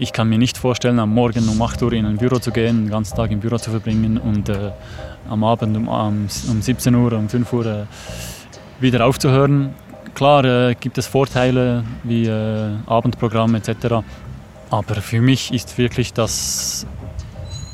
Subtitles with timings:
[0.00, 2.84] Ich kann mir nicht vorstellen, am Morgen um 8 Uhr in ein Büro zu gehen,
[2.84, 4.70] den ganzen Tag im Büro zu verbringen und äh,
[5.28, 7.84] am Abend um, um, 17 Uhr, um 5 Uhr äh,
[8.78, 9.74] wieder aufzuhören.
[10.14, 14.04] Klar äh, gibt es Vorteile wie äh, Abendprogramm etc.
[14.70, 16.86] Aber für mich ist wirklich das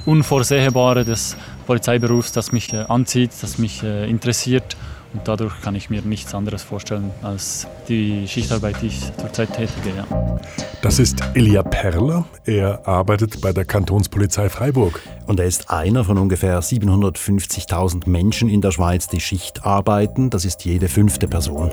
[0.07, 1.37] Unvorsehbare des
[1.67, 4.77] Polizeiberufs, das mich äh, anzieht, das mich äh, interessiert
[5.15, 9.91] und dadurch kann ich mir nichts anderes vorstellen als die Schichtarbeit, die ich zurzeit tätige.
[9.96, 10.41] Ja.
[10.82, 12.27] Das ist Elia Perler.
[12.45, 15.00] Er arbeitet bei der Kantonspolizei Freiburg.
[15.27, 20.31] Und er ist einer von ungefähr 750.000 Menschen in der Schweiz, die Schicht arbeiten.
[20.31, 21.71] Das ist jede fünfte Person.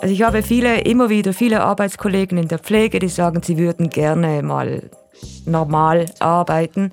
[0.00, 3.90] Also ich habe viele, immer wieder viele Arbeitskollegen in der Pflege, die sagen, sie würden
[3.90, 4.90] gerne mal
[5.44, 6.92] normal arbeiten.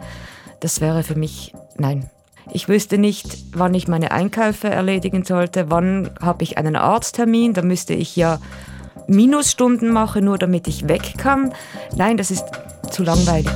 [0.59, 2.09] Das wäre für mich, nein,
[2.53, 7.63] ich wüsste nicht, wann ich meine Einkäufe erledigen sollte, wann habe ich einen Arzttermin, da
[7.63, 8.39] müsste ich ja
[9.07, 11.53] Minusstunden machen, nur damit ich weg kann.
[11.95, 12.45] Nein, das ist
[12.91, 13.51] zu langweilig.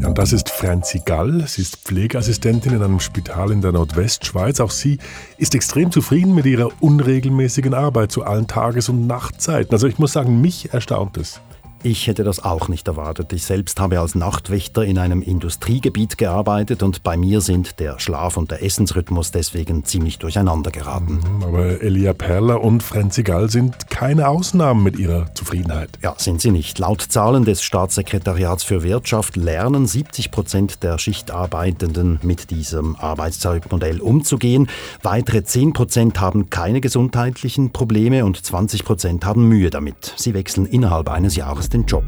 [0.00, 1.44] Ja, und das ist Franzi Gall.
[1.46, 4.60] Sie ist Pflegeassistentin in einem Spital in der Nordwestschweiz.
[4.60, 4.98] Auch sie
[5.36, 9.72] ist extrem zufrieden mit ihrer unregelmäßigen Arbeit zu allen Tages- und Nachtzeiten.
[9.72, 11.40] Also ich muss sagen, mich erstaunt es.
[11.86, 13.34] Ich hätte das auch nicht erwartet.
[13.34, 18.38] Ich selbst habe als Nachtwächter in einem Industriegebiet gearbeitet und bei mir sind der Schlaf-
[18.38, 21.20] und der Essensrhythmus deswegen ziemlich durcheinander geraten.
[21.20, 25.90] Mhm, aber Elia Perler und Franzi Gall sind keine Ausnahmen mit ihrer Zufriedenheit.
[26.02, 26.78] Ja, sind sie nicht.
[26.78, 34.70] Laut Zahlen des Staatssekretariats für Wirtschaft lernen 70 Prozent der Schichtarbeitenden mit diesem Arbeitszeitmodell umzugehen.
[35.02, 40.14] Weitere 10 Prozent haben keine gesundheitlichen Probleme und 20 Prozent haben Mühe damit.
[40.16, 42.04] Sie wechseln innerhalb eines Jahres den Job.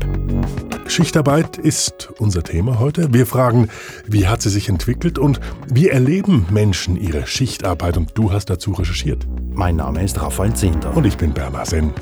[0.86, 3.12] Schichtarbeit ist unser Thema heute.
[3.12, 3.68] Wir fragen,
[4.06, 7.96] wie hat sie sich entwickelt und wie erleben Menschen ihre Schichtarbeit?
[7.96, 9.26] Und du hast dazu recherchiert.
[9.52, 10.96] Mein Name ist Raphael Zehnder.
[10.96, 11.92] Und ich bin Bernhard Senn.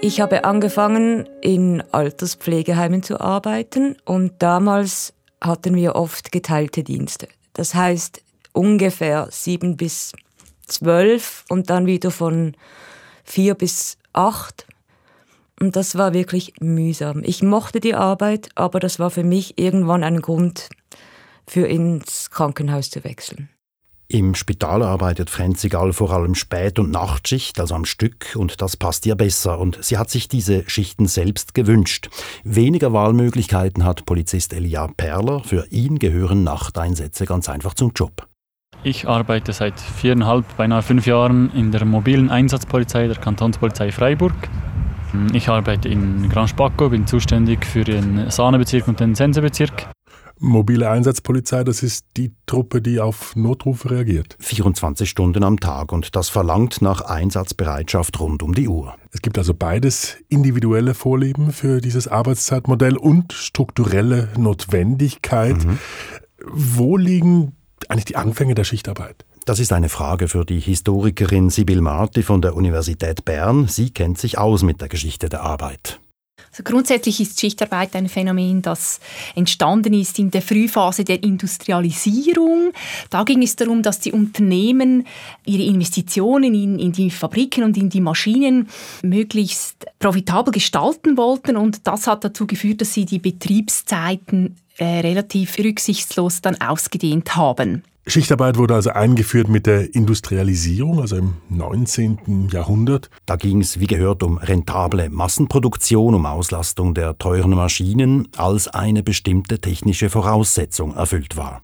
[0.00, 7.28] Ich habe angefangen, in Alterspflegeheimen zu arbeiten und damals hatten wir oft geteilte Dienste.
[7.52, 8.22] Das heißt
[8.52, 10.12] ungefähr sieben bis
[10.66, 12.54] zwölf und dann wieder von
[13.28, 14.66] vier bis acht.
[15.60, 17.22] Und das war wirklich mühsam.
[17.24, 20.68] Ich mochte die Arbeit, aber das war für mich irgendwann ein Grund,
[21.46, 23.48] für ins Krankenhaus zu wechseln.
[24.10, 28.78] Im Spital arbeitet Franzi Gall vor allem Spät- und Nachtschicht, also am Stück, und das
[28.78, 29.58] passt ihr besser.
[29.58, 32.08] Und sie hat sich diese Schichten selbst gewünscht.
[32.42, 35.44] Weniger Wahlmöglichkeiten hat Polizist Elia Perler.
[35.44, 38.26] Für ihn gehören Nachteinsätze ganz einfach zum Job.
[38.84, 44.34] Ich arbeite seit viereinhalb, beinahe fünf Jahren in der mobilen Einsatzpolizei der Kantonspolizei Freiburg.
[45.32, 49.88] Ich arbeite in Grand Spacco, bin zuständig für den Sahnebezirk und den Sensebezirk.
[50.40, 54.36] Mobile Einsatzpolizei, das ist die Truppe, die auf Notrufe reagiert.
[54.38, 58.94] 24 Stunden am Tag und das verlangt nach Einsatzbereitschaft rund um die Uhr.
[59.10, 65.64] Es gibt also beides individuelle Vorlieben für dieses Arbeitszeitmodell und strukturelle Notwendigkeit.
[65.64, 65.78] Mhm.
[66.46, 67.57] Wo liegen
[67.88, 69.24] eigentlich die Anfänge der Schichtarbeit?
[69.44, 73.66] Das ist eine Frage für die Historikerin Sibyl Marti von der Universität Bern.
[73.66, 76.00] Sie kennt sich aus mit der Geschichte der Arbeit.
[76.58, 78.98] Also grundsätzlich ist Schichtarbeit ein Phänomen, das
[79.36, 82.72] entstanden ist in der Frühphase der Industrialisierung.
[83.10, 85.06] Da ging es darum, dass die Unternehmen
[85.44, 88.68] ihre Investitionen in, in die Fabriken und in die Maschinen
[89.02, 95.58] möglichst profitabel gestalten wollten und das hat dazu geführt, dass sie die Betriebszeiten äh, relativ
[95.58, 97.84] rücksichtslos dann ausgedehnt haben.
[98.08, 102.48] Schichtarbeit wurde also eingeführt mit der Industrialisierung, also im 19.
[102.50, 103.10] Jahrhundert.
[103.26, 109.02] Da ging es, wie gehört, um rentable Massenproduktion, um Auslastung der teuren Maschinen, als eine
[109.02, 111.62] bestimmte technische Voraussetzung erfüllt war.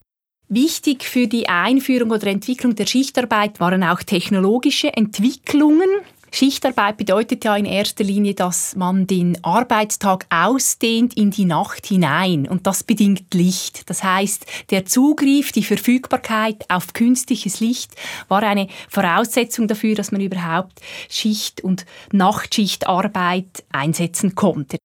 [0.49, 5.88] Wichtig für die Einführung oder Entwicklung der Schichtarbeit waren auch technologische Entwicklungen.
[6.34, 12.49] Schichtarbeit bedeutet ja in erster Linie, dass man den Arbeitstag ausdehnt in die Nacht hinein
[12.49, 13.89] und das bedingt Licht.
[13.89, 17.93] Das heißt, der Zugriff, die Verfügbarkeit auf künstliches Licht
[18.27, 24.79] war eine Voraussetzung dafür, dass man überhaupt Schicht- und Nachtschichtarbeit einsetzen konnte.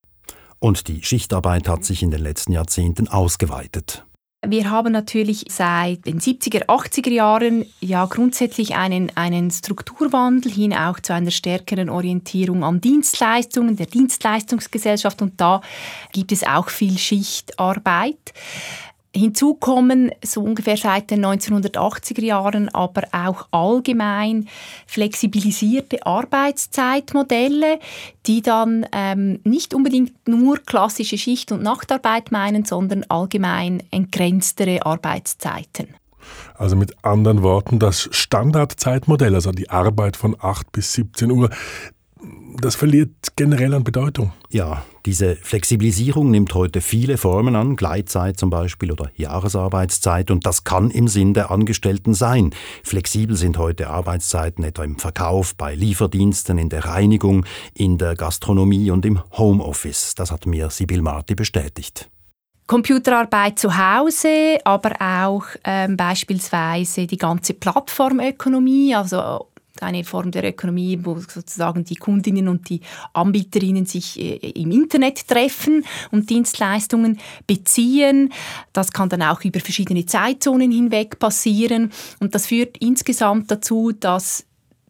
[0.59, 4.05] Und die Schichtarbeit hat sich in den letzten Jahrzehnten ausgeweitet.
[4.45, 11.01] Wir haben natürlich seit den 70er, 80er Jahren ja grundsätzlich einen, einen Strukturwandel hin auch
[11.01, 15.59] zu einer stärkeren Orientierung an Dienstleistungen, der Dienstleistungsgesellschaft und da
[16.13, 18.33] gibt es auch viel Schichtarbeit.
[19.15, 24.47] Hinzu kommen so ungefähr seit den 1980er Jahren aber auch allgemein
[24.85, 27.79] flexibilisierte Arbeitszeitmodelle,
[28.27, 35.87] die dann ähm, nicht unbedingt nur klassische Schicht- und Nachtarbeit meinen, sondern allgemein entgrenztere Arbeitszeiten.
[36.53, 41.49] Also mit anderen Worten, das Standardzeitmodell, also die Arbeit von 8 bis 17 Uhr,
[42.61, 44.33] das verliert generell an Bedeutung.
[44.49, 50.63] Ja, diese Flexibilisierung nimmt heute viele Formen an, Gleitzeit zum Beispiel oder Jahresarbeitszeit, und das
[50.63, 52.51] kann im Sinn der Angestellten sein.
[52.83, 58.91] Flexibel sind heute Arbeitszeiten etwa im Verkauf, bei Lieferdiensten, in der Reinigung, in der Gastronomie
[58.91, 60.15] und im Homeoffice.
[60.15, 62.09] Das hat mir Sibyl Marti bestätigt.
[62.69, 69.47] Computerarbeit zu Hause, aber auch ähm, beispielsweise die ganze Plattformökonomie, also
[69.83, 72.81] eine Form der Ökonomie, wo sozusagen die Kundinnen und die
[73.13, 78.31] Anbieterinnen sich äh, im Internet treffen und Dienstleistungen beziehen.
[78.73, 84.45] Das kann dann auch über verschiedene Zeitzonen hinweg passieren und das führt insgesamt dazu, dass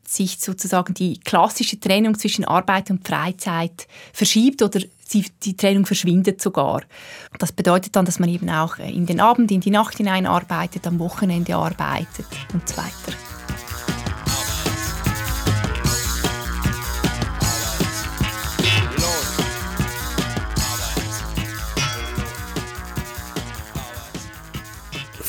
[0.10, 4.82] sich sozusagen die klassische Trennung zwischen Arbeit und Freizeit verschiebt oder
[5.14, 6.82] die Trennung verschwindet sogar.
[7.38, 10.86] Das bedeutet dann, dass man eben auch in den Abend, in die Nacht hinein arbeitet,
[10.88, 13.29] am Wochenende arbeitet und so weiter.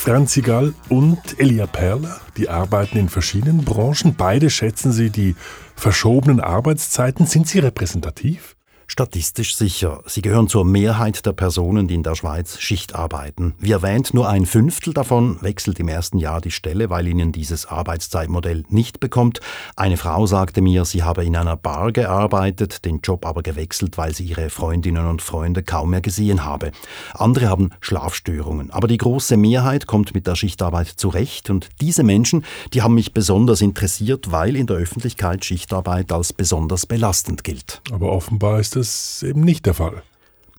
[0.03, 4.15] Franzi Gall und Elia Perler, die arbeiten in verschiedenen Branchen.
[4.17, 5.35] Beide schätzen sie die
[5.75, 7.27] verschobenen Arbeitszeiten.
[7.27, 8.55] Sind sie repräsentativ?
[8.91, 10.03] Statistisch sicher.
[10.05, 13.55] Sie gehören zur Mehrheit der Personen, die in der Schweiz Schicht arbeiten.
[13.57, 17.65] Wie erwähnt, nur ein Fünftel davon wechselt im ersten Jahr die Stelle, weil ihnen dieses
[17.65, 19.39] Arbeitszeitmodell nicht bekommt.
[19.77, 24.13] Eine Frau sagte mir, sie habe in einer Bar gearbeitet, den Job aber gewechselt, weil
[24.13, 26.73] sie ihre Freundinnen und Freunde kaum mehr gesehen habe.
[27.13, 28.71] Andere haben Schlafstörungen.
[28.71, 32.43] Aber die große Mehrheit kommt mit der Schichtarbeit zurecht und diese Menschen,
[32.73, 37.81] die haben mich besonders interessiert, weil in der Öffentlichkeit Schichtarbeit als besonders belastend gilt.
[37.89, 40.01] Aber offenbar ist das eben nicht der Fall.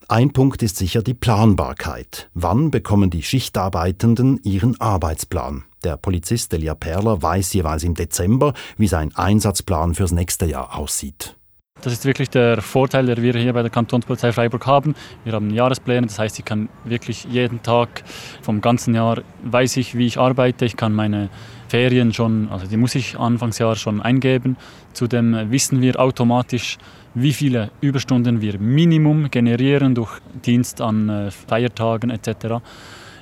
[0.06, 2.30] Ein Punkt ist sicher die Planbarkeit.
[2.34, 5.64] Wann bekommen die Schichtarbeitenden ihren Arbeitsplan?
[5.82, 11.34] Der Polizist Elia Perler weiß jeweils im Dezember, wie sein Einsatzplan fürs nächste Jahr aussieht.
[11.80, 14.94] Das ist wirklich der Vorteil, den wir hier bei der Kantonspolizei Freiburg haben.
[15.24, 18.04] Wir haben Jahrespläne, das heißt, ich kann wirklich jeden Tag
[18.40, 20.64] vom ganzen Jahr weiß ich, wie ich arbeite.
[20.64, 21.28] Ich kann meine
[21.66, 24.56] Ferien schon, also die muss ich Anfangsjahr schon eingeben.
[24.92, 26.78] Zudem wissen wir automatisch,
[27.14, 32.62] wie viele Überstunden wir Minimum generieren durch Dienst an äh, Feiertagen etc.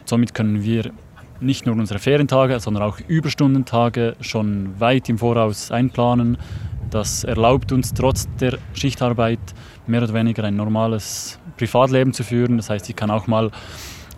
[0.04, 0.92] Somit können wir
[1.40, 6.36] nicht nur unsere Ferientage, sondern auch Überstundentage schon weit im Voraus einplanen.
[6.90, 9.38] Das erlaubt uns trotz der Schichtarbeit
[9.86, 12.56] mehr oder weniger ein normales Privatleben zu führen.
[12.56, 13.50] Das heißt, ich kann auch mal,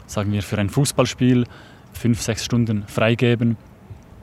[0.07, 1.45] sagen wir, für ein Fußballspiel
[1.93, 3.57] fünf, sechs Stunden freigeben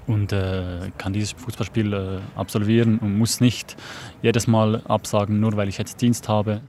[0.09, 3.77] und äh, kann dieses Fußballspiel äh, absolvieren und muss nicht
[4.21, 6.61] jedes Mal absagen, nur weil ich jetzt Dienst habe.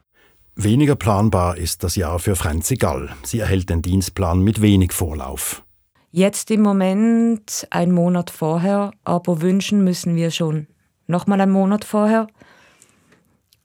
[0.57, 3.09] Weniger planbar ist das Jahr für Franzi Gall.
[3.23, 5.65] Sie erhält den Dienstplan mit wenig Vorlauf.
[6.13, 10.67] Jetzt im Moment ein Monat vorher, aber wünschen müssen wir schon
[11.07, 12.27] nochmal einen Monat vorher.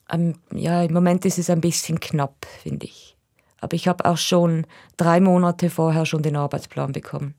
[0.09, 3.17] Ähm, ja, im Moment ist es ein bisschen knapp, finde ich.
[3.59, 7.33] Aber ich habe auch schon drei Monate vorher schon den Arbeitsplan bekommen.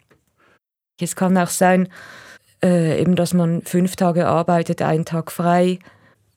[1.01, 1.89] Es kann auch sein,
[2.63, 5.79] äh, eben, dass man fünf Tage arbeitet, einen Tag frei,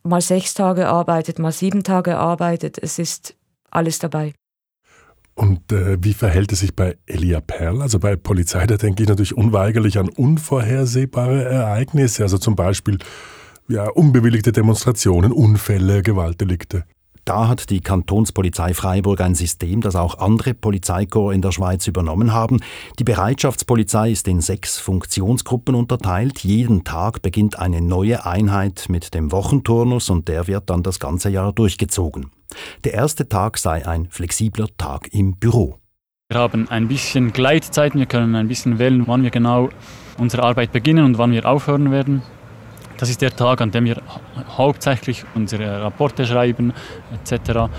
[0.04, 2.78] mal sechs Tage arbeitet, mal sieben Tage arbeitet.
[2.82, 3.36] Es ist
[3.70, 4.34] alles dabei.
[5.36, 7.82] Und äh, wie verhält es sich bei Elia Perl?
[7.82, 12.98] Also bei Polizei, da denke ich natürlich unweigerlich an unvorhersehbare Ereignisse, also zum Beispiel
[13.70, 16.84] ja, unbewilligte Demonstrationen, Unfälle, Gewaltdelikte.
[17.30, 22.34] Da hat die Kantonspolizei Freiburg ein System, das auch andere Polizeikorps in der Schweiz übernommen
[22.34, 22.60] haben.
[22.98, 26.40] Die Bereitschaftspolizei ist in sechs Funktionsgruppen unterteilt.
[26.40, 31.30] Jeden Tag beginnt eine neue Einheit mit dem Wochenturnus und der wird dann das ganze
[31.30, 32.32] Jahr durchgezogen.
[32.84, 35.76] Der erste Tag sei ein flexibler Tag im Büro.
[36.30, 39.70] Wir haben ein bisschen Gleitzeiten, wir können ein bisschen wählen, wann wir genau
[40.18, 42.24] unsere Arbeit beginnen und wann wir aufhören werden.
[43.00, 44.02] Das ist der Tag, an dem wir
[44.58, 46.74] hauptsächlich unsere Rapporte schreiben
[47.14, 47.72] etc.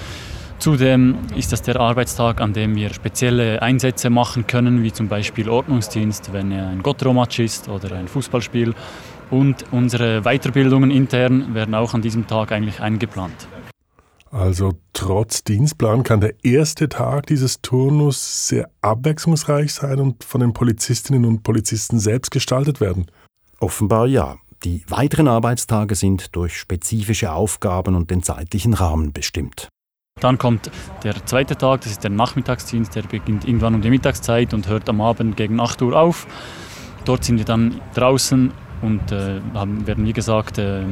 [0.59, 5.49] Zudem ist das der Arbeitstag, an dem wir spezielle Einsätze machen können, wie zum Beispiel
[5.49, 8.75] Ordnungsdienst, wenn ein Gotteromatch ist oder ein Fußballspiel.
[9.31, 13.47] Und unsere Weiterbildungen intern werden auch an diesem Tag eigentlich eingeplant.
[14.31, 20.53] Also trotz Dienstplan kann der erste Tag dieses Turnus sehr abwechslungsreich sein und von den
[20.53, 23.11] Polizistinnen und Polizisten selbst gestaltet werden.
[23.59, 24.37] Offenbar ja.
[24.63, 29.69] Die weiteren Arbeitstage sind durch spezifische Aufgaben und den zeitlichen Rahmen bestimmt.
[30.21, 30.71] Dann kommt
[31.03, 34.87] der zweite Tag, das ist der Nachmittagsdienst, der beginnt irgendwann um die Mittagszeit und hört
[34.91, 36.27] am Abend gegen 8 Uhr auf.
[37.07, 38.53] Dort sind wir dann draußen
[38.83, 40.83] und äh, werden, wie gesagt, äh,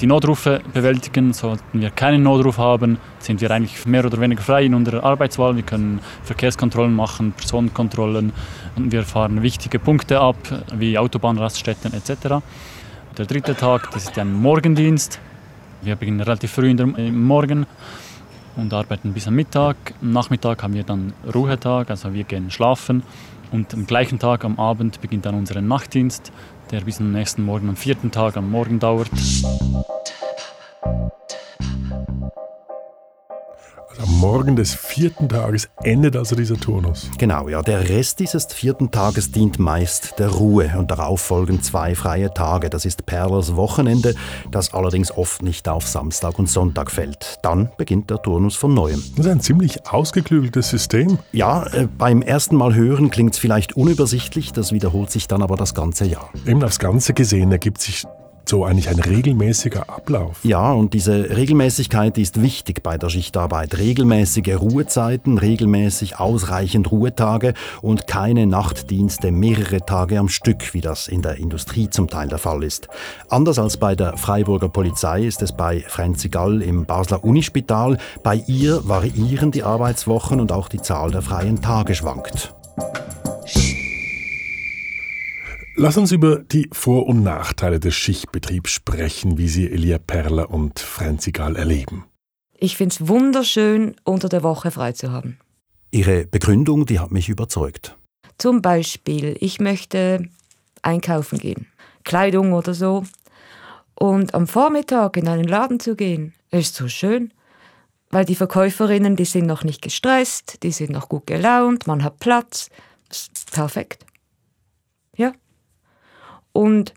[0.00, 1.34] die Notrufe bewältigen.
[1.34, 5.54] Sollten wir keinen Notruf haben, sind wir eigentlich mehr oder weniger frei in unserer Arbeitswahl.
[5.54, 8.32] Wir können Verkehrskontrollen machen, Personenkontrollen
[8.76, 10.36] und wir fahren wichtige Punkte ab,
[10.74, 12.42] wie Autobahnraststätten etc.
[13.18, 15.18] Der dritte Tag, das ist ein Morgendienst.
[15.82, 17.66] Wir beginnen relativ früh im Morgen
[18.54, 19.76] und arbeiten bis am Mittag.
[20.00, 23.02] Am Nachmittag haben wir dann Ruhetag, also wir gehen schlafen.
[23.50, 26.30] Und am gleichen Tag, am Abend, beginnt dann unser Nachtdienst
[26.70, 29.10] der bis zum nächsten Morgen am vierten Tag am Morgen dauert.
[34.00, 37.10] Am Morgen des vierten Tages endet also dieser Turnus.
[37.18, 37.62] Genau, ja.
[37.62, 42.70] Der Rest dieses vierten Tages dient meist der Ruhe und darauf folgen zwei freie Tage.
[42.70, 44.14] Das ist Perlers Wochenende,
[44.52, 47.38] das allerdings oft nicht auf Samstag und Sonntag fällt.
[47.42, 49.02] Dann beginnt der Turnus von neuem.
[49.16, 51.18] Das ist ein ziemlich ausgeklügeltes System.
[51.32, 55.56] Ja, äh, beim ersten Mal hören klingt es vielleicht unübersichtlich, das wiederholt sich dann aber
[55.56, 56.30] das ganze Jahr.
[56.46, 58.06] Eben aufs Ganze gesehen ergibt sich
[58.48, 60.38] so eigentlich ein regelmäßiger Ablauf.
[60.42, 63.78] Ja, und diese Regelmäßigkeit ist wichtig bei der Schichtarbeit.
[63.78, 71.22] Regelmäßige Ruhezeiten, regelmäßig ausreichend Ruhetage und keine Nachtdienste mehrere Tage am Stück, wie das in
[71.22, 72.88] der Industrie zum Teil der Fall ist.
[73.28, 77.98] Anders als bei der Freiburger Polizei ist es bei Franzi Gall im Basler Unispital.
[78.22, 82.54] Bei ihr variieren die Arbeitswochen und auch die Zahl der freien Tage schwankt.
[85.80, 90.80] Lass uns über die Vor- und Nachteile des Schichtbetriebs sprechen, wie sie Elia Perler und
[90.80, 92.04] Franzi Gall erleben.
[92.56, 95.38] Ich finde es wunderschön, unter der Woche frei zu haben.
[95.92, 97.96] Ihre Begründung, die hat mich überzeugt.
[98.38, 100.28] Zum Beispiel, ich möchte
[100.82, 101.68] einkaufen gehen,
[102.02, 103.04] Kleidung oder so.
[103.94, 107.32] Und am Vormittag in einen Laden zu gehen, ist so schön,
[108.10, 112.18] weil die Verkäuferinnen, die sind noch nicht gestresst, die sind noch gut gelaunt, man hat
[112.18, 112.68] Platz.
[113.52, 114.04] perfekt.
[115.16, 115.32] Ja.
[116.52, 116.94] Und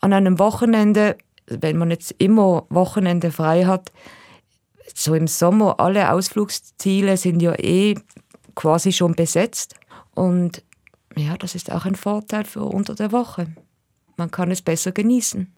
[0.00, 3.92] an einem Wochenende, wenn man jetzt immer Wochenende frei hat,
[4.94, 7.96] so im Sommer, alle Ausflugsziele sind ja eh
[8.54, 9.74] quasi schon besetzt.
[10.14, 10.62] Und
[11.16, 13.48] ja, das ist auch ein Vorteil für unter der Woche.
[14.16, 15.52] Man kann es besser genießen.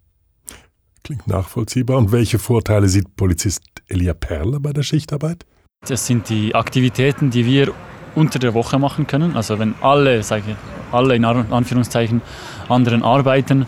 [1.02, 1.98] Klingt nachvollziehbar.
[1.98, 5.46] Und welche Vorteile sieht Polizist Elia Perler bei der Schichtarbeit?
[5.86, 7.72] Das sind die Aktivitäten, die wir
[8.16, 9.36] unter der Woche machen können.
[9.36, 10.56] Also wenn alle, sage
[10.90, 12.22] alle in Anführungszeichen
[12.68, 13.66] anderen arbeiten,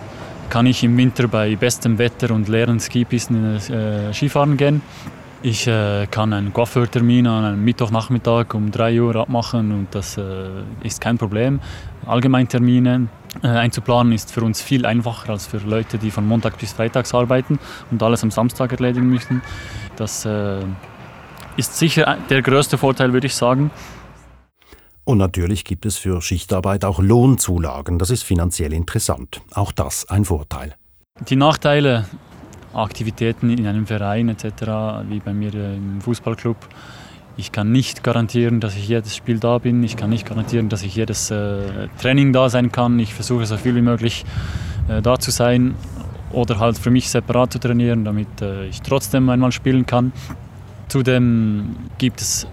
[0.50, 4.80] kann ich im Winter bei bestem Wetter und leeren Skipisten äh, Skifahren gehen.
[5.42, 10.48] Ich äh, kann einen Coiffeurtermin an einem Mittwochnachmittag um 3 Uhr abmachen und das äh,
[10.82, 11.60] ist kein Problem.
[12.06, 13.06] Allgemeintermine
[13.42, 17.14] äh, einzuplanen ist für uns viel einfacher als für Leute, die von Montag bis Freitags
[17.14, 19.42] arbeiten und alles am Samstag erledigen müssen.
[19.94, 20.58] Das äh,
[21.56, 23.70] ist sicher der größte Vorteil, würde ich sagen.
[25.08, 27.98] Und natürlich gibt es für Schichtarbeit auch Lohnzulagen.
[27.98, 29.40] Das ist finanziell interessant.
[29.54, 30.74] Auch das ein Vorteil.
[31.30, 32.04] Die Nachteile,
[32.74, 34.44] Aktivitäten in einem Verein etc.,
[35.08, 36.58] wie bei mir im Fußballclub.
[37.38, 39.82] Ich kann nicht garantieren, dass ich jedes Spiel da bin.
[39.82, 42.98] Ich kann nicht garantieren, dass ich jedes äh, Training da sein kann.
[42.98, 44.26] Ich versuche so viel wie möglich
[44.88, 45.74] äh, da zu sein
[46.32, 50.12] oder halt für mich separat zu trainieren, damit äh, ich trotzdem einmal spielen kann.
[50.88, 52.46] Zudem gibt es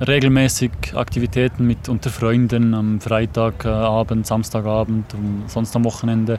[0.00, 6.38] regelmäßig Aktivitäten mit unter Freunden am Freitagabend, Samstagabend und sonst am Wochenende,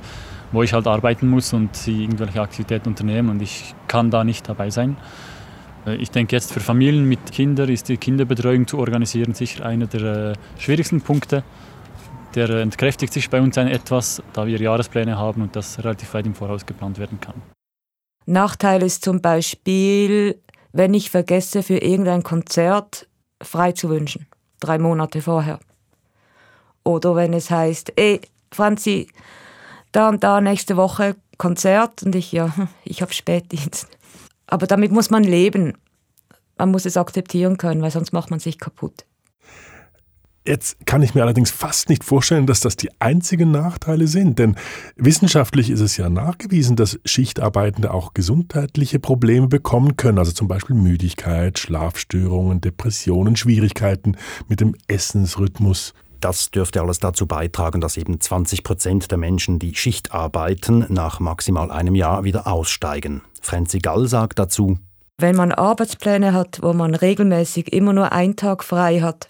[0.52, 4.48] wo ich halt arbeiten muss und sie irgendwelche Aktivitäten unternehmen und ich kann da nicht
[4.48, 4.98] dabei sein.
[5.86, 9.88] Äh, ich denke jetzt für Familien mit Kindern ist die Kinderbetreuung zu organisieren sicher einer
[9.88, 11.44] der äh, schwierigsten Punkte.
[12.36, 16.28] Der entkräftigt sich bei uns ein etwas, da wir Jahrespläne haben und das relativ weit
[16.28, 17.36] im Voraus geplant werden kann.
[18.28, 20.40] Nachteil ist zum Beispiel,
[20.72, 23.09] wenn ich vergesse, für irgendein Konzert
[23.42, 24.28] frei zu wünschen,
[24.60, 25.60] drei Monate vorher.
[26.84, 29.10] Oder wenn es heißt, ey, Franzi,
[29.92, 32.54] da und da nächste Woche Konzert und ich, ja,
[32.84, 33.88] ich habe Spätdienst.
[34.48, 35.78] Aber damit muss man leben.
[36.58, 39.06] Man muss es akzeptieren können, weil sonst macht man sich kaputt.
[40.50, 44.56] Jetzt kann ich mir allerdings fast nicht vorstellen, dass das die einzigen Nachteile sind, denn
[44.96, 50.76] wissenschaftlich ist es ja nachgewiesen, dass Schichtarbeitende auch gesundheitliche Probleme bekommen können, also zum Beispiel
[50.76, 55.94] Müdigkeit, Schlafstörungen, Depressionen, Schwierigkeiten mit dem Essensrhythmus.
[56.20, 61.20] Das dürfte alles dazu beitragen, dass eben 20 Prozent der Menschen, die Schicht arbeiten, nach
[61.20, 63.22] maximal einem Jahr wieder aussteigen.
[63.40, 64.80] Franzi Gall sagt dazu,
[65.20, 69.28] wenn man Arbeitspläne hat, wo man regelmäßig immer nur einen Tag frei hat,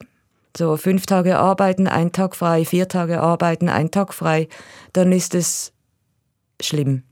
[0.58, 4.48] so fünf Tage arbeiten, ein Tag frei, vier Tage arbeiten, ein Tag frei,
[4.94, 5.74] dann ist es
[6.62, 7.04] schlimm.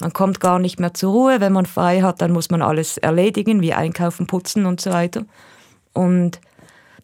[0.00, 1.40] Man kommt gar nicht mehr zur Ruhe.
[1.40, 5.24] Wenn man frei hat, dann muss man alles erledigen, wie einkaufen, putzen und so weiter.
[5.92, 6.40] Und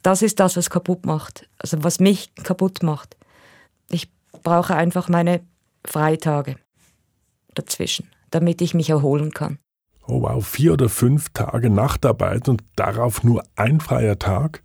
[0.03, 1.49] das ist das, was kaputt macht.
[1.59, 3.17] Also was mich kaputt macht.
[3.91, 4.11] Ich
[4.43, 5.43] brauche einfach meine
[5.85, 6.57] Freitage.
[7.55, 9.59] dazwischen, damit ich mich erholen kann.
[10.07, 14.63] Oh wow, vier oder fünf Tage Nachtarbeit und darauf nur ein freier Tag?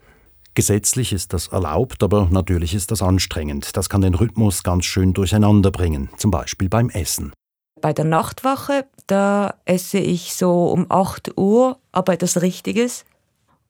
[0.56, 3.76] Gesetzlich ist das erlaubt, aber natürlich ist das anstrengend.
[3.76, 7.34] Das kann den Rhythmus ganz schön durcheinander bringen, zum Beispiel beim Essen.
[7.82, 13.04] Bei der Nachtwache, da esse ich so um 8 Uhr, aber etwas Richtiges.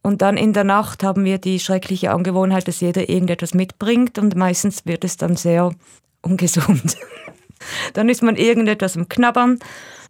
[0.02, 4.36] Und dann in der Nacht haben wir die schreckliche Angewohnheit, dass jeder irgendetwas mitbringt und
[4.36, 5.74] meistens wird es dann sehr
[6.22, 6.98] ungesund.
[7.94, 9.60] dann ist man irgendetwas am Knabbern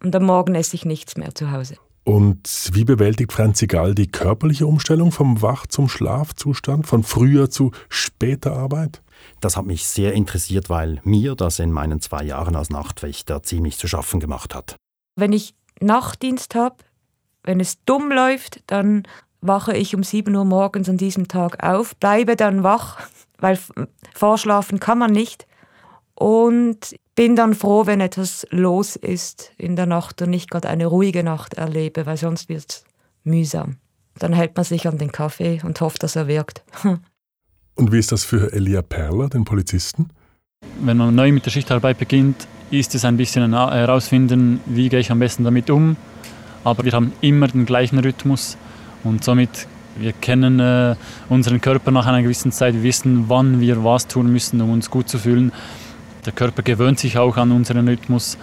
[0.03, 1.75] und am Morgen esse ich nichts mehr zu Hause.
[2.03, 7.71] Und wie bewältigt Franzi Gall die körperliche Umstellung vom Wach- zum Schlafzustand, von früher zu
[7.87, 9.01] später Arbeit?
[9.39, 13.77] Das hat mich sehr interessiert, weil mir das in meinen zwei Jahren als Nachtwächter ziemlich
[13.77, 14.75] zu schaffen gemacht hat.
[15.15, 16.75] Wenn ich Nachtdienst habe,
[17.43, 19.03] wenn es dumm läuft, dann
[19.41, 22.99] wache ich um 7 Uhr morgens an diesem Tag auf, bleibe dann wach,
[23.37, 23.59] weil
[24.13, 25.45] vorschlafen kann man nicht
[26.15, 30.87] und bin dann froh, wenn etwas los ist in der Nacht und nicht gerade eine
[30.87, 32.83] ruhige Nacht erlebe, weil sonst wird es
[33.23, 33.77] mühsam.
[34.19, 36.63] Dann hält man sich an den Kaffee und hofft, dass er wirkt.
[37.75, 40.09] und wie ist das für Elia Perler, den Polizisten?
[40.81, 44.99] Wenn man neu mit der Schichtarbeit beginnt, ist es ein bisschen ein herausfinden, wie gehe
[44.99, 45.97] ich am besten damit um.
[46.63, 48.57] Aber wir haben immer den gleichen Rhythmus
[49.03, 50.95] und somit wir kennen äh,
[51.29, 54.89] unseren Körper nach einer gewissen Zeit, wir wissen, wann wir was tun müssen, um uns
[54.89, 55.51] gut zu fühlen.
[56.25, 58.37] Der Körper gewöhnt sich auch an unseren Rhythmus.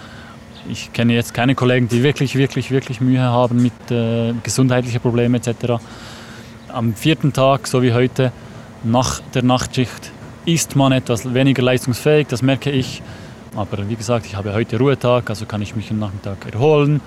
[0.68, 5.36] Ich kenne jetzt keine Kollegen, die wirklich, wirklich, wirklich Mühe haben mit äh, gesundheitlichen Problemen
[5.36, 5.82] etc.
[6.68, 8.32] Am vierten Tag, so wie heute,
[8.84, 10.12] nach der Nachtschicht,
[10.44, 13.02] ist man etwas weniger leistungsfähig, das merke ich.
[13.56, 17.00] Aber wie gesagt, ich habe heute Ruhetag, also kann ich mich am Nachmittag erholen,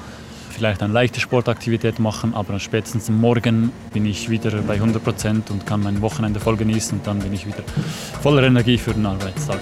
[0.49, 5.65] vielleicht eine leichte Sportaktivität machen, aber spätestens Morgen bin ich wieder bei 100 Prozent und
[5.65, 7.63] kann mein Wochenende voll genießen und dann bin ich wieder
[8.21, 9.59] voller Energie für den Arbeitstag.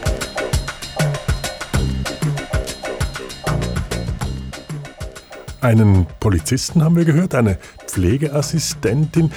[5.62, 9.32] Einen Polizisten haben wir gehört, eine Pflegeassistentin.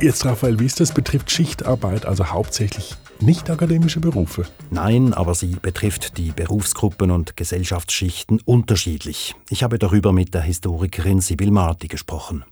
[0.00, 0.92] Jetzt, Raphael, wie ist das?
[0.92, 4.44] Betrifft Schichtarbeit also hauptsächlich nicht akademische Berufe?
[4.70, 9.36] Nein, aber sie betrifft die Berufsgruppen und Gesellschaftsschichten unterschiedlich.
[9.50, 12.44] Ich habe darüber mit der Historikerin Sibyl Marti gesprochen.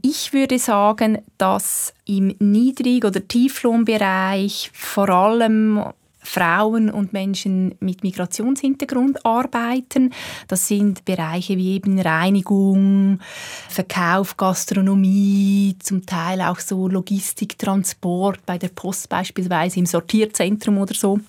[0.00, 5.84] Ich würde sagen, dass im Niedrig- oder Tieflohnbereich vor allem
[6.24, 10.12] Frauen und Menschen mit Migrationshintergrund arbeiten.
[10.48, 13.20] Das sind Bereiche wie eben Reinigung,
[13.68, 20.94] Verkauf, Gastronomie, zum Teil auch so Logistik, Transport bei der Post beispielsweise im Sortierzentrum oder
[20.94, 21.20] so.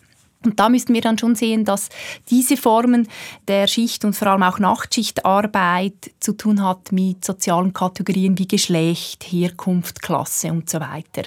[0.46, 1.90] Und da müssten wir dann schon sehen, dass
[2.30, 3.08] diese Formen
[3.48, 9.24] der Schicht und vor allem auch Nachtschichtarbeit zu tun hat mit sozialen Kategorien wie Geschlecht,
[9.24, 11.24] Herkunft, Klasse und so weiter.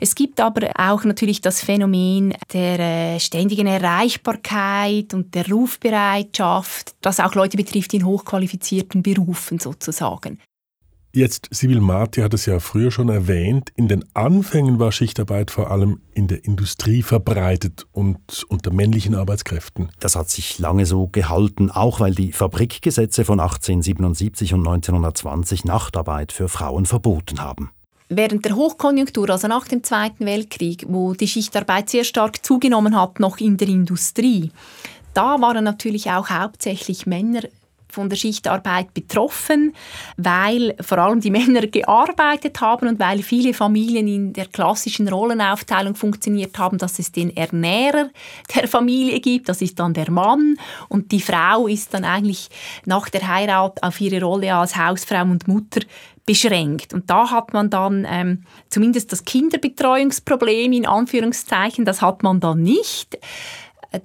[0.00, 7.20] Es gibt aber auch natürlich das Phänomen der äh, ständigen Erreichbarkeit und der Rufbereitschaft, das
[7.20, 10.38] auch Leute betrifft in hochqualifizierten Berufen sozusagen.
[11.12, 15.72] Jetzt, Sibyl Marti hat es ja früher schon erwähnt, in den Anfängen war Schichtarbeit vor
[15.72, 19.90] allem in der Industrie verbreitet und unter männlichen Arbeitskräften.
[19.98, 26.30] Das hat sich lange so gehalten, auch weil die Fabrikgesetze von 1877 und 1920 Nachtarbeit
[26.30, 27.72] für Frauen verboten haben.
[28.08, 33.18] Während der Hochkonjunktur, also nach dem Zweiten Weltkrieg, wo die Schichtarbeit sehr stark zugenommen hat,
[33.18, 34.52] noch in der Industrie,
[35.14, 37.42] da waren natürlich auch hauptsächlich Männer
[37.92, 39.74] von der Schichtarbeit betroffen,
[40.16, 45.94] weil vor allem die Männer gearbeitet haben und weil viele Familien in der klassischen Rollenaufteilung
[45.94, 48.10] funktioniert haben, dass es den Ernährer
[48.54, 50.56] der Familie gibt, das ist dann der Mann
[50.88, 52.48] und die Frau ist dann eigentlich
[52.84, 55.80] nach der Heirat auf ihre Rolle als Hausfrau und Mutter
[56.26, 56.94] beschränkt.
[56.94, 62.62] Und da hat man dann ähm, zumindest das Kinderbetreuungsproblem in Anführungszeichen, das hat man dann
[62.62, 63.18] nicht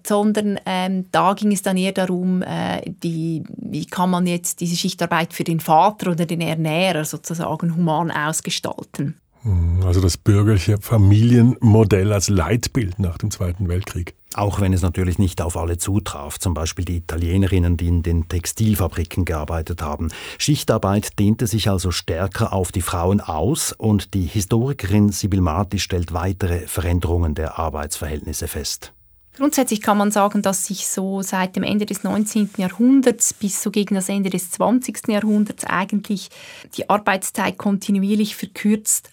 [0.05, 4.75] sondern ähm, da ging es dann eher darum, äh, die, wie kann man jetzt diese
[4.75, 9.19] Schichtarbeit für den Vater oder den Ernährer sozusagen human ausgestalten.
[9.45, 14.15] Hm, also das bürgerliche Familienmodell als Leitbild nach dem Zweiten Weltkrieg.
[14.33, 18.27] Auch wenn es natürlich nicht auf alle zutraf, zum Beispiel die Italienerinnen, die in den
[18.27, 20.09] Textilfabriken gearbeitet haben.
[20.39, 26.11] Schichtarbeit dehnte sich also stärker auf die Frauen aus und die Historikerin Sibyl Marti stellt
[26.11, 28.94] weitere Veränderungen der Arbeitsverhältnisse fest.
[29.37, 32.51] Grundsätzlich kann man sagen, dass sich so seit dem Ende des 19.
[32.57, 35.09] Jahrhunderts bis so gegen das Ende des 20.
[35.09, 36.29] Jahrhunderts eigentlich
[36.77, 39.09] die Arbeitszeit kontinuierlich verkürzt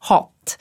[0.00, 0.58] hat.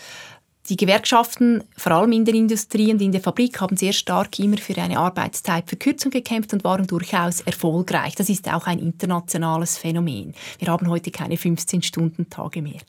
[0.69, 4.57] Die Gewerkschaften, vor allem in der Industrie und in der Fabrik, haben sehr stark immer
[4.57, 8.13] für eine Arbeitszeitverkürzung gekämpft und waren durchaus erfolgreich.
[8.13, 10.35] Das ist auch ein internationales Phänomen.
[10.59, 12.81] Wir haben heute keine 15-Stunden-Tage mehr.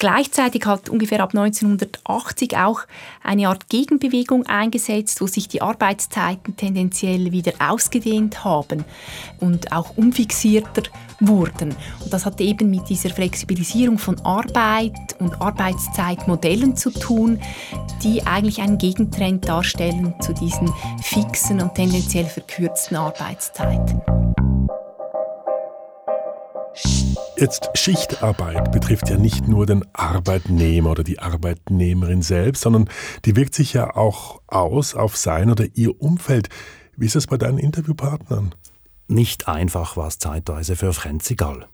[0.00, 2.80] Gleichzeitig hat ungefähr ab 1980 auch
[3.22, 8.84] eine Art Gegenbewegung eingesetzt, wo sich die Arbeitszeiten tendenziell wieder ausgedehnt haben
[9.38, 10.82] und auch umfixierter
[11.20, 11.74] wurden.
[12.00, 17.40] Und das hat eben mit dieser Flexibilisierung von Arbeit und Arbeitszeitmodellen zu tun,
[18.02, 20.72] die eigentlich einen Gegentrend darstellen zu diesen
[21.02, 24.02] fixen und tendenziell verkürzten Arbeitszeiten.
[27.36, 32.88] Jetzt Schichtarbeit betrifft ja nicht nur den Arbeitnehmer oder die Arbeitnehmerin selbst, sondern
[33.24, 36.48] die wirkt sich ja auch aus auf sein oder ihr Umfeld.
[36.96, 38.54] Wie ist es bei deinen Interviewpartnern?
[39.06, 41.66] Nicht einfach war es zeitweise für Franzi Gall.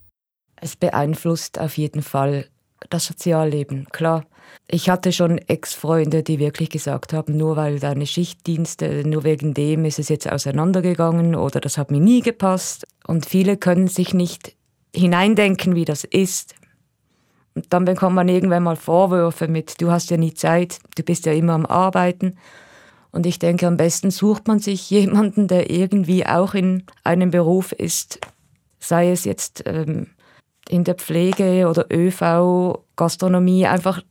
[0.57, 2.47] Es beeinflusst auf jeden Fall
[2.91, 4.27] das Sozialleben, klar.
[4.67, 9.85] Ich hatte schon Ex-Freunde, die wirklich gesagt haben, nur weil deine Schichtdienste, nur wegen dem
[9.85, 12.87] ist es jetzt auseinandergegangen oder das hat mir nie gepasst.
[13.07, 14.57] Und viele können sich nicht
[14.95, 16.55] hineindenken, wie das ist.
[17.55, 21.27] Und dann bekommt man irgendwann mal Vorwürfe mit, du hast ja nie Zeit, du bist
[21.27, 22.37] ja immer am Arbeiten.
[23.13, 27.73] Und ich denke, am besten sucht man sich jemanden, der irgendwie auch in einem Beruf
[27.73, 28.19] ist,
[28.81, 30.09] sei es jetzt ähm,
[30.69, 34.03] in der Pflege oder ÖV, Gastronomie, einfach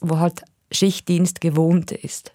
[0.00, 2.32] wo halt Schichtdienst gewohnt ist.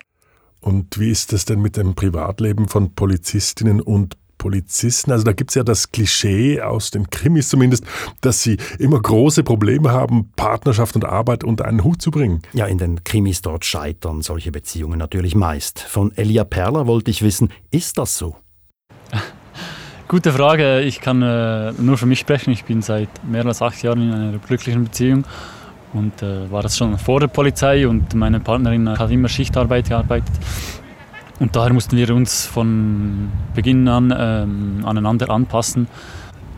[0.62, 5.12] Und wie ist es denn mit dem Privatleben von Polizistinnen und Polizisten.
[5.12, 7.84] Also da gibt es ja das Klischee aus den Krimis zumindest,
[8.22, 12.44] dass sie immer große Probleme haben, Partnerschaft und Arbeit unter einen Hut zu bringen.
[12.54, 15.80] Ja, in den Krimis dort scheitern solche Beziehungen natürlich meist.
[15.80, 18.36] Von Elia Perler wollte ich wissen, ist das so?
[20.08, 20.82] Gute Frage.
[20.82, 22.52] Ich kann äh, nur für mich sprechen.
[22.52, 25.24] Ich bin seit mehr als acht Jahren in einer glücklichen Beziehung
[25.96, 30.34] und äh, war das schon vor der Polizei und meine Partnerin hat immer Schichtarbeit gearbeitet.
[31.40, 35.88] Und daher mussten wir uns von Beginn an ähm, aneinander anpassen.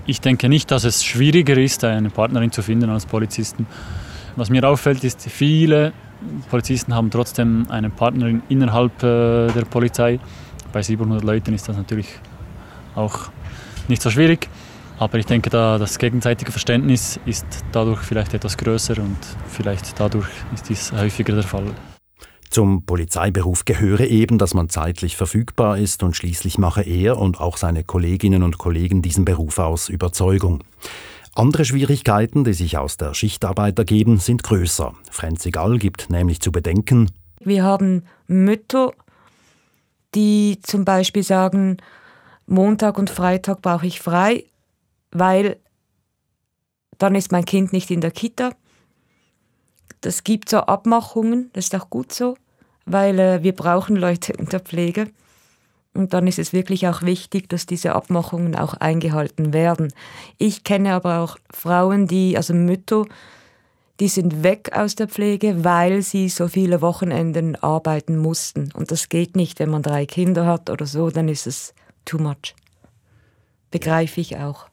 [0.06, 3.67] Ich denke nicht, dass es schwieriger ist, eine Partnerin zu finden als Polizisten.
[4.36, 5.93] Was mir auffällt, ist, viele
[6.50, 10.19] Polizisten haben trotzdem eine Partnerin innerhalb äh, der Polizei.
[10.71, 12.08] Bei 700 Leuten ist das natürlich
[12.95, 13.30] auch
[13.88, 14.47] nicht so schwierig.
[15.00, 20.28] Aber ich denke, da das gegenseitige Verständnis ist dadurch vielleicht etwas größer und vielleicht dadurch
[20.54, 21.66] ist dies häufiger der Fall.
[22.50, 27.58] Zum Polizeiberuf gehöre eben, dass man zeitlich verfügbar ist und schließlich mache er und auch
[27.58, 30.64] seine Kolleginnen und Kollegen diesen Beruf aus Überzeugung.
[31.36, 34.94] Andere Schwierigkeiten, die sich aus der Schichtarbeit ergeben, sind größer.
[35.12, 38.94] Franzi Gall gibt nämlich zu bedenken, wir haben Mütter,
[40.16, 41.78] die zum Beispiel sagen,
[42.46, 44.46] Montag und Freitag brauche ich frei,
[45.12, 45.58] weil
[46.98, 48.52] dann ist mein Kind nicht in der Kita.
[50.02, 52.38] Das gibt so Abmachungen, das ist auch gut so,
[52.86, 55.10] weil äh, wir brauchen Leute in der Pflege.
[55.93, 59.91] Und dann ist es wirklich auch wichtig, dass diese Abmachungen auch eingehalten werden.
[60.38, 63.06] Ich kenne aber auch Frauen, die, also Mütter,
[64.00, 68.72] die sind weg aus der Pflege, weil sie so viele Wochenenden arbeiten mussten.
[68.74, 71.74] Und das geht nicht, wenn man drei Kinder hat oder so, dann ist es
[72.06, 72.54] too much.
[73.72, 74.67] Begreife ich auch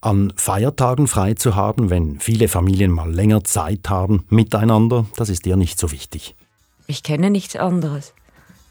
[0.00, 5.44] an Feiertagen frei zu haben, wenn viele Familien mal länger Zeit haben miteinander, das ist
[5.44, 6.34] dir nicht so wichtig.
[6.86, 8.14] Ich kenne nichts anderes.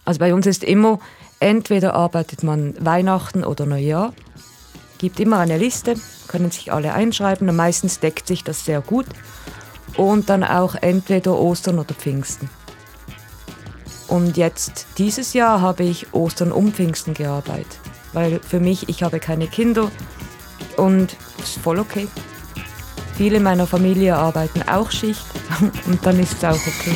[0.05, 0.99] Also bei uns ist immer,
[1.39, 4.13] entweder arbeitet man Weihnachten oder Neujahr,
[4.97, 5.95] gibt immer eine Liste,
[6.27, 9.05] können sich alle einschreiben und meistens deckt sich das sehr gut.
[9.97, 12.49] Und dann auch entweder Ostern oder Pfingsten.
[14.07, 17.79] Und jetzt, dieses Jahr, habe ich Ostern um Pfingsten gearbeitet.
[18.13, 19.91] Weil für mich, ich habe keine Kinder,
[20.79, 22.07] und ist voll okay.
[23.15, 25.25] Viele meiner Familie arbeiten auch Schicht
[25.87, 26.95] und dann ist es auch okay.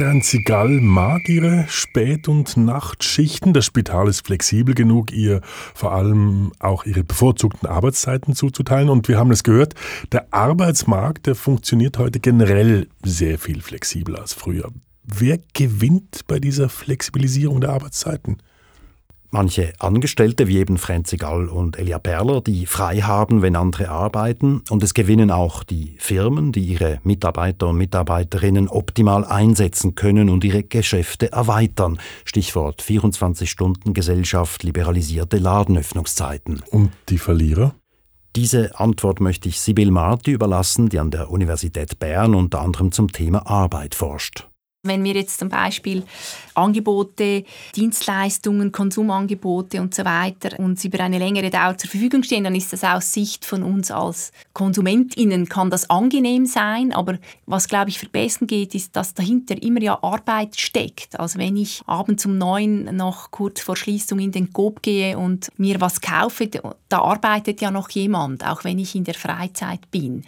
[0.00, 3.52] Franzi Gall mag ihre Spät- und Nachtschichten.
[3.52, 5.42] Das Spital ist flexibel genug, ihr
[5.74, 8.88] vor allem auch ihre bevorzugten Arbeitszeiten zuzuteilen.
[8.88, 9.74] Und wir haben es gehört,
[10.10, 14.70] der Arbeitsmarkt, der funktioniert heute generell sehr viel flexibler als früher.
[15.04, 18.38] Wer gewinnt bei dieser Flexibilisierung der Arbeitszeiten?
[19.32, 24.62] Manche Angestellte, wie eben Franzi Gall und Elia Perler, die frei haben, wenn andere arbeiten.
[24.70, 30.42] Und es gewinnen auch die Firmen, die ihre Mitarbeiter und Mitarbeiterinnen optimal einsetzen können und
[30.42, 32.00] ihre Geschäfte erweitern.
[32.24, 36.64] Stichwort 24-Stunden-Gesellschaft, liberalisierte Ladenöffnungszeiten.
[36.70, 37.76] Und die Verlierer?
[38.34, 43.12] Diese Antwort möchte ich Sibyl Marti überlassen, die an der Universität Bern unter anderem zum
[43.12, 44.49] Thema Arbeit forscht.
[44.82, 46.04] Wenn wir jetzt zum Beispiel
[46.54, 47.44] Angebote,
[47.76, 52.72] Dienstleistungen, Konsumangebote und so weiter uns über eine längere Dauer zur Verfügung stehen, dann ist
[52.72, 57.98] das aus Sicht von uns als KonsumentInnen kann das angenehm sein, aber was glaube ich
[57.98, 61.20] verbessern geht, ist, dass dahinter immer ja Arbeit steckt.
[61.20, 65.50] Also wenn ich abends um neun noch kurz vor Schließung in den Coop gehe und
[65.58, 66.48] mir was kaufe,
[66.88, 70.24] da arbeitet ja noch jemand, auch wenn ich in der Freizeit bin.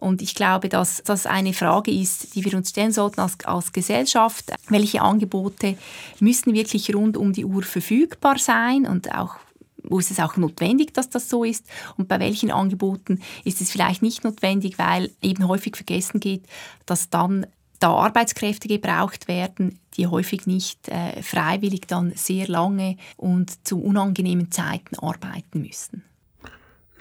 [0.00, 3.72] Und ich glaube, dass das eine Frage ist, die wir uns stellen sollten als, als
[3.72, 4.52] Gesellschaft.
[4.68, 5.76] Welche Angebote
[6.18, 9.36] müssen wirklich rund um die Uhr verfügbar sein und auch
[9.82, 11.64] wo ist es auch notwendig, dass das so ist
[11.96, 16.44] und bei welchen Angeboten ist es vielleicht nicht notwendig, weil eben häufig vergessen geht,
[16.84, 17.46] dass dann
[17.78, 24.50] da Arbeitskräfte gebraucht werden, die häufig nicht äh, freiwillig dann sehr lange und zu unangenehmen
[24.52, 26.04] Zeiten arbeiten müssen.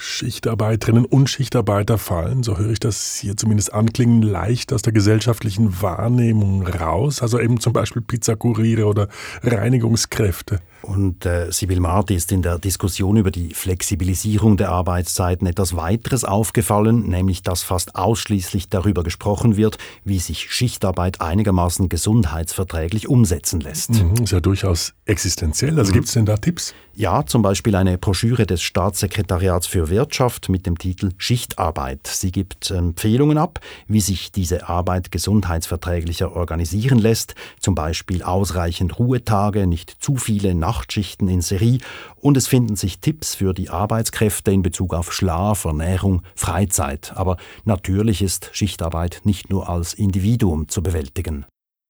[0.02, 5.82] Schichtarbeiterinnen und Schichtarbeiter fallen, so höre ich das hier zumindest anklingen, leicht aus der gesellschaftlichen
[5.82, 7.22] Wahrnehmung raus.
[7.22, 9.10] Also eben zum Beispiel Pizzakuriere oder
[9.44, 10.62] Reinigungskräfte.
[10.82, 16.24] Und äh, Sibyl Marti ist in der Diskussion über die Flexibilisierung der Arbeitszeiten etwas weiteres
[16.24, 23.92] aufgefallen, nämlich dass fast ausschließlich darüber gesprochen wird, wie sich Schichtarbeit einigermaßen gesundheitsverträglich umsetzen lässt.
[23.92, 25.78] Mhm, ist ja durchaus existenziell.
[25.78, 25.96] Also mhm.
[25.96, 26.74] gibt es denn da Tipps?
[27.00, 32.08] Ja, zum Beispiel eine Broschüre des Staatssekretariats für Wirtschaft mit dem Titel Schichtarbeit.
[32.08, 39.66] Sie gibt Empfehlungen ab, wie sich diese Arbeit gesundheitsverträglicher organisieren lässt, zum Beispiel ausreichend Ruhetage,
[39.66, 41.80] nicht zu viele Nachtschichten in Serie
[42.16, 47.12] und es finden sich Tipps für die Arbeitskräfte in Bezug auf Schlaf, Ernährung, Freizeit.
[47.16, 51.48] Aber natürlich ist Schichtarbeit nicht nur als Individuum zu bewältigen.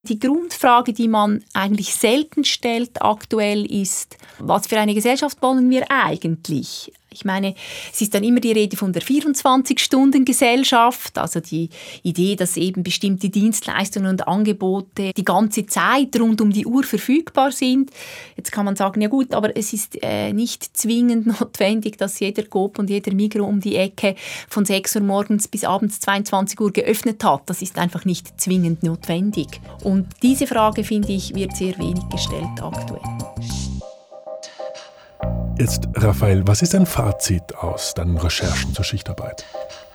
[0.08, 5.92] Die Grundfrage, die man eigentlich selten stellt aktuell ist, was für eine Gesellschaft wollen wir
[5.92, 6.94] eigentlich?
[7.12, 7.56] Ich meine,
[7.91, 11.69] es ist dann immer die Rede von der 24-Stunden-Gesellschaft, also die
[12.04, 17.52] Idee, dass eben bestimmte Dienstleistungen und Angebote die ganze Zeit rund um die Uhr verfügbar
[17.52, 17.89] sind.
[18.38, 22.43] Jetzt kann man sagen, ja gut, aber es ist äh, nicht zwingend notwendig, dass jeder
[22.43, 24.13] Coop und jeder Migro um die Ecke
[24.48, 27.41] von 6 Uhr morgens bis abends 22 Uhr geöffnet hat.
[27.48, 29.60] Das ist einfach nicht zwingend notwendig.
[29.84, 33.02] Und diese Frage, finde ich, wird sehr wenig gestellt aktuell.
[35.60, 39.43] Jetzt, Raphael, was ist dein Fazit aus deinen Recherchen zur Schichtarbeit?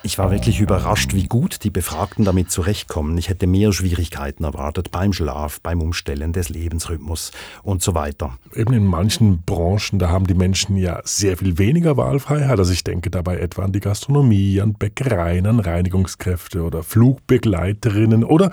[0.07, 3.17] Ich war wirklich überrascht, wie gut die Befragten damit zurechtkommen.
[3.17, 8.37] Ich hätte mehr Schwierigkeiten erwartet beim Schlaf, beim Umstellen des Lebensrhythmus und so weiter.
[8.55, 12.59] Eben in manchen Branchen, da haben die Menschen ja sehr viel weniger Wahlfreiheit.
[12.59, 18.51] Also ich denke dabei etwa an die Gastronomie, an Bäckereien, an Reinigungskräfte oder Flugbegleiterinnen oder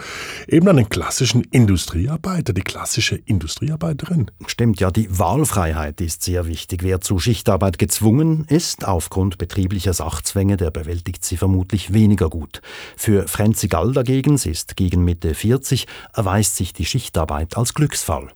[0.47, 4.31] eben an den klassischen Industriearbeiter, die klassische Industriearbeiterin.
[4.47, 6.81] Stimmt, ja, die Wahlfreiheit ist sehr wichtig.
[6.81, 12.61] Wer zu Schichtarbeit gezwungen ist, aufgrund betrieblicher Sachzwänge, der bewältigt sie vermutlich weniger gut.
[12.95, 18.31] Für Frenzi Gall dagegen, sie ist gegen Mitte 40, erweist sich die Schichtarbeit als Glücksfall.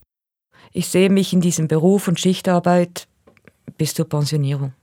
[0.72, 3.08] Ich sehe mich in diesem Beruf und Schichtarbeit
[3.78, 4.74] bis zur Pensionierung.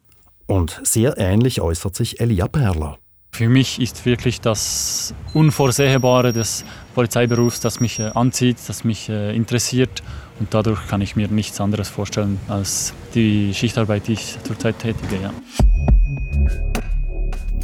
[0.46, 2.96] Und sehr ähnlich äußert sich Elia Perler.
[3.32, 9.35] Für mich ist wirklich das Unvorsehbare des Polizeiberufs, das mich äh, anzieht, das mich äh,
[9.35, 10.04] interessiert.
[10.38, 15.16] Und dadurch kann ich mir nichts anderes vorstellen als die Schichtarbeit, die ich zurzeit tätige.
[15.20, 15.32] Ja.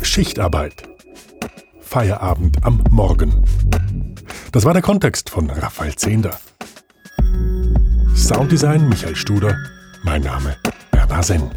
[0.02, 0.88] Schichtarbeit.
[1.80, 3.44] Feierabend am Morgen.
[4.52, 6.38] Das war der Kontext von Raphael Zehnder.
[8.14, 9.56] Sounddesign Michael Studer.
[10.04, 10.56] Mein Name
[10.90, 11.50] Bernhard Senn.